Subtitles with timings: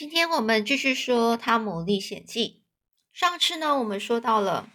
[0.00, 2.62] 今天我们继续说《汤姆历险记》。
[3.20, 4.70] 上次呢，我们说到了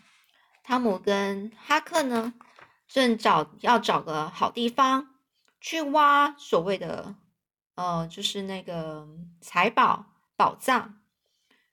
[0.64, 2.36] 汤姆跟哈克呢，
[2.88, 5.16] 正找要找个好地方
[5.60, 7.16] 去挖所谓的
[7.74, 9.08] 呃，就是那个
[9.42, 10.06] 财宝
[10.38, 11.02] 宝藏。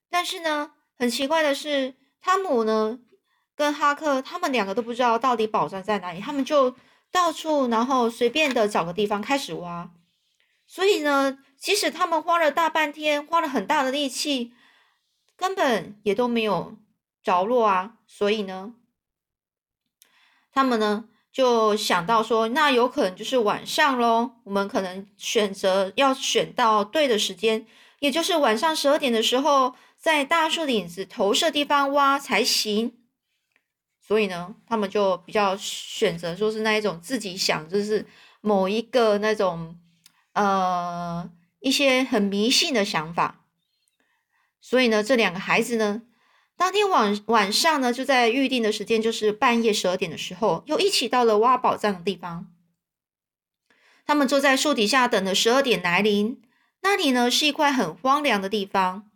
[0.09, 3.01] 但是呢，很奇怪的是，汤姆呢
[3.55, 6.75] 跟哈克他们两个都不知道到底宝藏在哪里，他们就
[7.11, 9.91] 到处然后随便的找个地方开始挖。
[10.67, 14.53] 所以呢，即使他们花了大半天，花了很大的力气，
[15.37, 16.77] 根本也都没有
[17.23, 17.99] 着落啊。
[18.05, 18.75] 所以呢，
[20.51, 24.33] 他们呢就想到说，那有可能就是晚上喽。
[24.43, 27.65] 我们可能选择要选到对的时间，
[28.01, 32.99] 也就是晚上十二点的时候，在大树林子投射地方挖才行。
[34.01, 38.05] 所以呢，他们就比较选择说是那一种自己想，就是
[38.41, 39.79] 某一个那种。
[40.35, 41.31] 呃，
[41.63, 43.45] 一些很迷信的想法，
[44.61, 46.03] 所以呢，这两个孩子呢，
[46.57, 52.53] 当天晚晚上呢，就在预定的时间，就是半夜十二点的时候，又一起到了挖宝藏的地方。
[54.05, 56.43] 他们坐在树底下等着十二点来临。
[56.81, 59.09] 那里呢，是一块很荒凉的地方，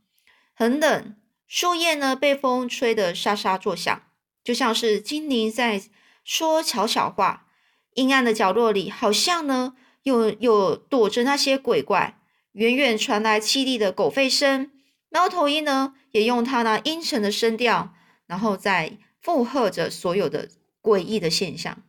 [0.54, 1.16] 很冷，
[1.48, 4.02] 树叶呢被风吹得沙沙作响，
[4.44, 5.82] 就像是精灵在
[6.22, 7.48] 说悄悄话。
[7.94, 9.74] 阴暗的角落里，好像呢。
[10.06, 12.20] 又又躲着那些鬼怪，
[12.56, 14.70] 远远传来凄厉的狗吠声。
[15.10, 17.94] 猫头鹰呢，也用它那阴沉的声调，
[18.26, 20.48] 然后在附和着所有的
[20.82, 21.82] 诡异的现象。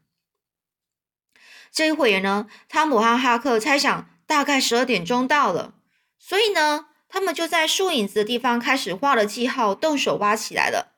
[1.72, 5.74] 这一会儿呢，汤姆和哈克猜想大概十二点钟到了，
[6.20, 10.96] 所以呢，他们就在树影子的地方开始画了记号，动手挖起来了。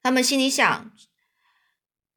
[0.00, 0.92] 他们心里想，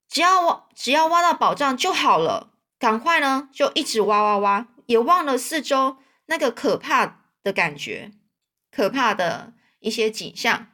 [0.07, 2.53] 只要挖，只要挖到宝藏就好了。
[2.77, 5.97] 赶快呢，就一直挖挖挖，也忘了四周
[6.31, 8.13] 那个可怕的感觉，
[8.71, 10.71] 可怕的一些景象。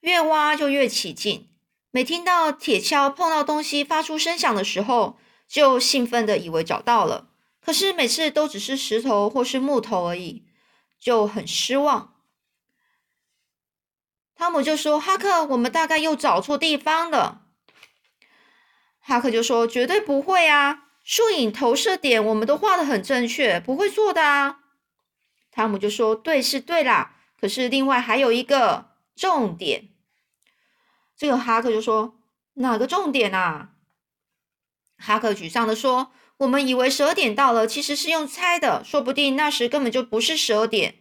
[0.00, 1.48] 越挖就越起劲，
[1.92, 7.30] 每听到铁锹碰到东西发出声响的时候，就兴奋的以为找到了。
[7.60, 10.44] 可是每次都只是石头或是木头而已，
[10.98, 12.16] 就很失望。
[14.34, 17.46] 汤姆就说：“哈克，我们大概又找错地方了。”
[18.98, 24.60] 哈克就说：“绝对不会啊，树影投射点我们都画的很正确，不会错的啊。”
[25.50, 29.88] 汤姆就说：“对，是对啦，可是另外还有一个重点。”
[31.16, 32.18] 这个哈克就说
[32.54, 33.70] ：“哪个重点啊？”
[34.96, 40.96] 哈克沮丧的说：“我们以为十二点到了，其实是用猜的，说不定那时根本就不是十二点。”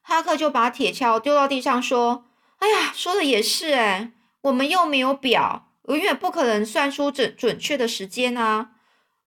[0.00, 2.26] 哈克就把铁锹丢到地上说
[2.58, 8.70] ：“哎呀，说的也是哎，我们又没有表。”永远不可能算出准准确的时间啊！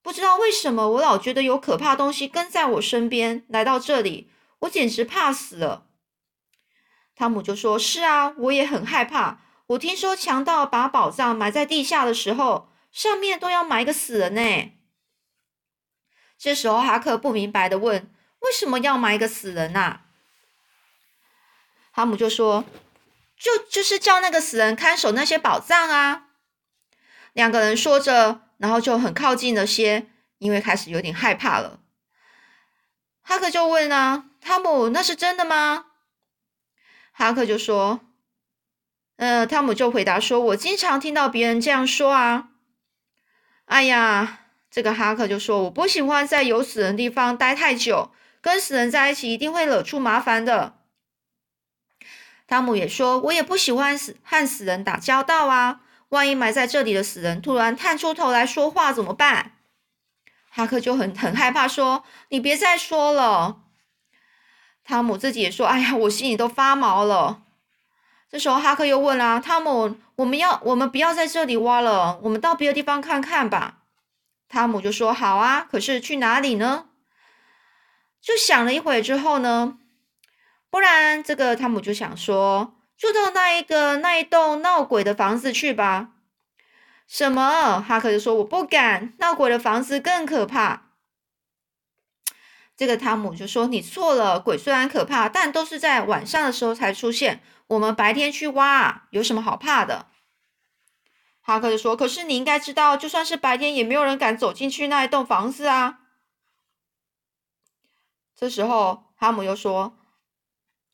[0.06, 4.30] 不知道为什么，我老觉得有可怕东西跟在我身边来到这里，
[4.60, 5.88] 我简直怕死了。
[7.16, 9.40] 汤姆就说：“是啊，我也很害怕。
[9.66, 14.70] 我听说强盗把宝藏埋在地下的时候，上面都要埋个死人呢。”
[16.38, 18.08] 这时候，哈克不明白的问
[18.46, 20.02] ：“为什么要埋一个死人呐？”
[21.92, 22.64] 汤姆就说
[23.36, 26.28] ：“就就是叫那个死人看守那些宝藏啊。”
[27.34, 30.06] 两个人说着，然后就很靠近了些，
[30.38, 31.80] 因为开始有点害怕了。
[33.22, 35.86] 哈克就问啊：“汤姆，那是真的吗？”
[37.12, 38.00] 哈克就说
[39.16, 42.50] ：“呃，汤姆就回答说：‘我经常听到别人这样说啊。’
[43.66, 44.40] 哎呀，
[44.70, 50.78] 这个哈克就说：‘我不喜欢在有死人地方待太久，跟死人在一起一定会惹出麻烦的。’
[52.46, 55.80] 汤姆也说：‘我也不喜欢死和死人打交道啊。’
[56.10, 59.52] 万一埋在这里的死人突然探出头来说话怎么办？
[60.48, 63.62] 哈克就很很害怕，说：“你别再说了。”
[64.84, 67.42] 汤姆自己也说：“哎呀，我心里都发毛了。”
[68.30, 73.82] 这时候哈克又问啦：“汤姆，我们要我们不要在这里挖了，我们到别的地方看看吧。”
[74.48, 76.86] 汤姆就说：“好啊，可是去哪里呢？”
[78.22, 79.76] 就想了一会之后呢，
[80.70, 82.75] 不然这个汤姆就想说。
[82.96, 86.12] 就到那一个那一栋闹鬼的房子去吧。
[87.06, 87.80] 什么？
[87.80, 90.90] 哈克就说：“我不敢，闹鬼的房子更可怕。”
[92.76, 97.42] 这个汤姆就说：“你错了，鬼虽然可怕，但都是在晚上的时候才出现。
[97.68, 100.06] 我们白天去挖，有什么好怕的？”
[101.40, 106.00] 哈克就说：“可是你应该知道，就算是白天，也没有人敢走进去那一栋房子啊。”
[108.34, 109.96] 这时候，哈姆又说。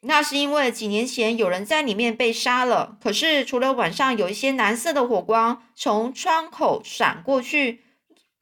[0.05, 2.99] 那是因为几年前有人在里面被杀了。
[3.01, 7.85] 可是除了晚上有一些蓝色的火光从窗口闪过去，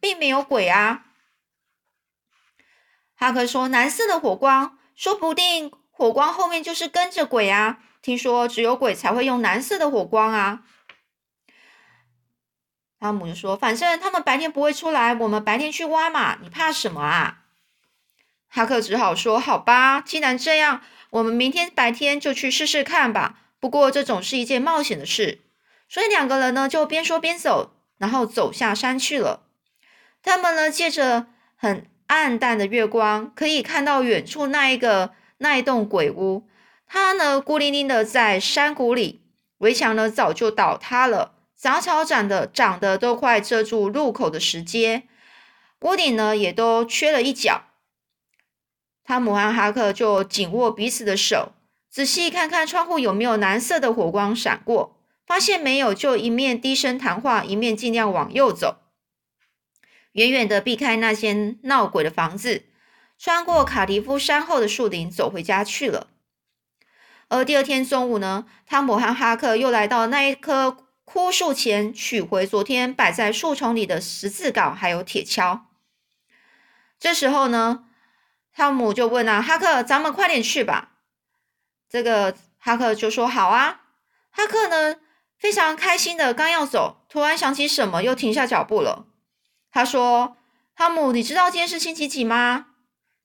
[0.00, 1.04] 并没有鬼啊。
[3.14, 7.80] 哈克说：“蓝色的火光，说不定火光后面就是跟着鬼啊！
[8.00, 10.62] 听说只有鬼才会用蓝色的火光啊。”
[12.98, 17.42] 汤姆就说：“反正他们白天不会出来，我们白天去挖嘛，你怕什么啊？”
[18.48, 20.80] 哈克只好说：“好吧，既然这样，
[21.10, 23.40] 我们明天白天就去试试看吧。
[23.58, 25.40] 不过这总是一件冒险的事。”
[25.88, 29.42] 所以两个人呢就边说边走，然后走下山去了。
[30.22, 31.26] 他们呢借着
[31.56, 36.46] 很暗淡的月光，可以看到远处那一个那一栋鬼屋。
[36.86, 39.22] 它呢孤零零的在山谷里，
[39.58, 41.34] 围墙呢早就倒塌了。
[41.56, 45.02] 杂草长得长得都快遮住入口的石阶，
[45.80, 47.64] 屋顶呢也都缺了一角。
[49.10, 51.50] 汤姆和哈克就紧握彼此的手，
[51.90, 55.00] 仔细看看窗户有没有蓝色的火光闪过。
[55.26, 58.76] 发现没有，就一面低声谈话，一面尽量往右走，
[60.12, 62.66] 远远的避开那间闹鬼的房子，
[63.18, 66.06] 穿过卡迪夫山后的树林，走回家去了。
[67.26, 70.76] 而第二天中午呢，汤姆和哈克又来到那一棵。
[71.04, 75.62] 枯树前取回昨天摆在树丛里的十字镐，还有铁锹。
[77.00, 77.86] 这时候呢，
[78.54, 80.92] 汤姆就问啊：“哈克，咱们快点去吧。”
[81.88, 83.82] 这个哈克就说：“好啊。”
[84.30, 84.96] 哈克呢，
[85.38, 89.06] 非常开心的刚要走，突然想起什么，又停下脚步了。
[89.70, 90.36] 他说
[90.74, 92.66] ：“汤姆，你知道今天是星期几吗？”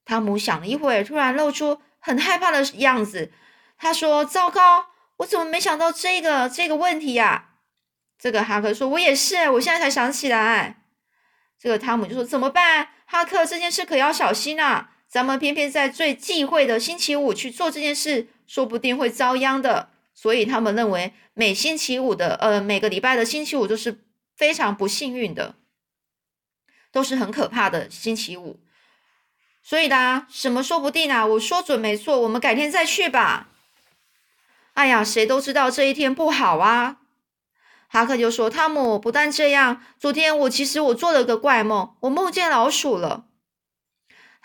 [0.06, 3.31] 汤姆想了一会儿，突然露出很害怕的样子。
[3.77, 4.88] 他说：“糟糕，
[5.18, 7.50] 我怎么没想到这个这个问题呀？”
[8.18, 10.83] 这个哈克说：“我也是，我现在才想起来。”
[11.60, 12.89] 这个汤姆就说：“怎么办？
[13.06, 14.92] 哈克，这件事可要小心啊！
[15.16, 19.88] 咱们偏偏在最忌讳的星期五去做这件事，说不定会遭殃的。
[20.14, 24.04] 所以他们认为每星期五的，呃，每个礼拜的星期五都是
[24.36, 25.56] 非常不幸运的，
[26.92, 28.60] 都是很可怕的星期五。
[29.64, 31.26] 所以啦，什么说不定啊？
[31.26, 33.48] 我说准没错，我们改天再去吧。
[34.74, 36.98] 哎呀，谁都知道这一天不好啊。”
[37.88, 43.28] 哈克就说：“汤姆，不但这样，昨天我其实我做了个怪梦，我梦见老鼠了。”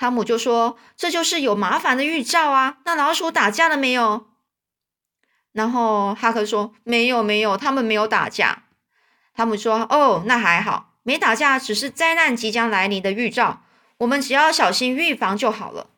[0.00, 2.78] 汤姆就说：“这就是有麻烦的预兆啊！
[2.86, 4.28] 那老鼠打架了没有？”
[5.52, 8.62] 然后哈克说：“没有，没有，他们没有打架。”
[9.36, 13.62] 汤姆说：“哦，那还好，没打架只是灾难即将来临的预兆，
[13.98, 15.88] 我们只要小心预防就好了。”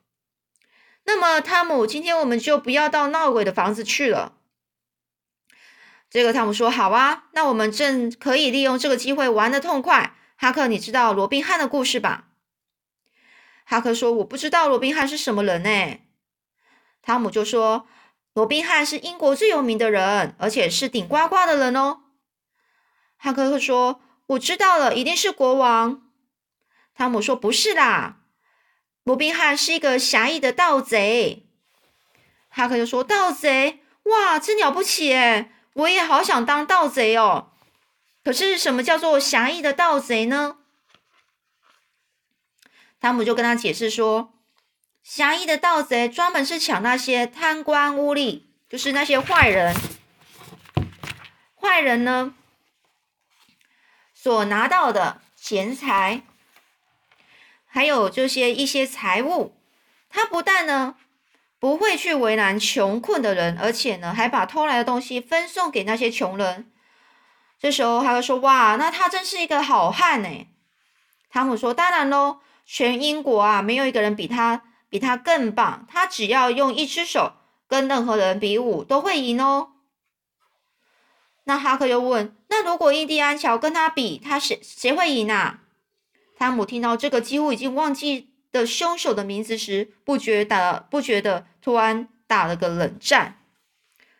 [1.06, 4.32] 那么，汤姆，今天我们就不要到闹鬼的房子去了。
[6.10, 12.24] 这个汤姆说：“好啊，那我们正可以利用这个机会玩的痛快。”哈克，你知道罗宾汉的故事吧？
[13.64, 15.98] 哈克说：“我不知道罗宾汉是什么人呢。”
[17.02, 17.86] 汤姆就说
[18.34, 22.00] ：“罗宾汉是英国最有名的人，而且是顶呱呱的人哦。”
[23.16, 26.02] 哈克说：“我知道了，一定是国王。”
[26.94, 28.18] 汤姆说：“不是啦，
[29.04, 31.46] 罗宾汉是一个侠义的盗贼。”
[32.50, 37.52] 哈克就说：“盗贼，哇，真了不起诶我也好想当盗贼哦，
[38.22, 40.58] 可是什么叫做侠义的盗贼呢？
[43.02, 44.32] 汤姆就跟他解释说，
[45.02, 49.74] 侠义的盗贼专门是抢那些贪官污吏，就是那些坏人，
[51.60, 52.32] 坏人呢
[54.14, 56.22] 所拿到的钱财，
[57.66, 59.56] 还有这些一些财物，
[60.08, 60.94] 他不但呢。
[61.58, 66.72] 不会去为难穷困的人，而且呢，还把偷来的东西分送给那些穷人。
[67.60, 70.28] 这时候他会说：“哇，那他真是一个好汉呢。”
[71.30, 75.86] 汤姆说：“当然喽，全英国啊，没有一个人比他比他更棒。
[75.88, 77.32] 他只要用一只手
[77.66, 79.72] 跟任何人比武，都会赢哦。”
[81.44, 85.60] 那哈克又问：“那如果印第安乔跟他比，他谁谁会赢啊？”
[86.38, 88.30] 汤姆听到这个，几乎已经忘记。
[88.52, 93.38] 的凶手的名字时，不觉得不觉得突然打了个冷战，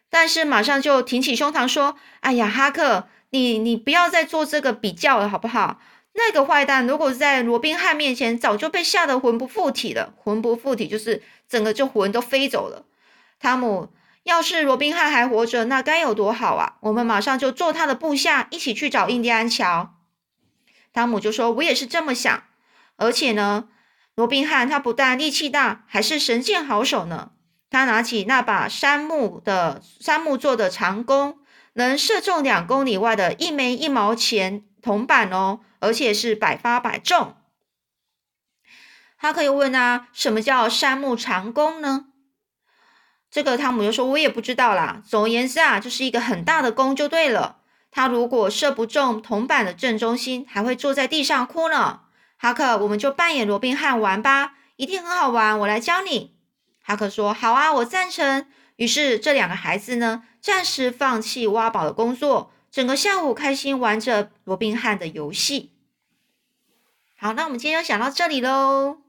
[0.08, 5.82] 但是马上就挺起胸膛说：“哎呀，哈克，你你不要再做这个比较了，好不好？
[6.14, 10.14] 那个坏蛋如果在罗宾汉面前，早就被吓得魂不附体了。
[10.16, 12.84] 魂不附体就是整个就魂都飞走了。
[13.40, 13.92] 汤姆，
[14.24, 16.76] 要是罗宾汉还活着，那该有多好啊！
[16.80, 19.94] 我们马上就做他的部下，一起去找印第安乔。”
[20.92, 22.44] 汤姆就说：“我也是这么想，
[22.96, 23.68] 而且呢。”
[24.14, 27.30] 罗宾汉他不但力气大，还是神箭好手呢。
[27.70, 31.38] 他拿起那把杉木的杉木做的长弓，
[31.72, 37.36] 能射中两公里外的一枚一毛钱铜板哦，而且是百发百中。
[39.16, 42.06] 哈克又问啊，什么叫杉木长弓呢？
[43.30, 45.00] 这个汤姆又说，我也不知道啦。
[45.06, 47.58] 总而言之啊，就是一个很大的弓就对了。
[47.90, 52.00] 他如果射不中铜板的正中心，还会坐在地上哭呢。
[52.36, 56.36] 哈克，我们就扮演罗宾汉玩吧，一定很好玩，我来教你。
[56.82, 58.46] 哈克说：“好啊，我赞成。”
[58.76, 65.72] 于是这两个孩子呢，暂时放弃挖宝的工作，整个下午开心玩着罗宾汉的游戏。
[67.18, 69.01] 好，那我们今天就讲到这里喽。